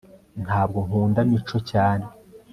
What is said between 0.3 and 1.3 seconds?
ntabwo nkunda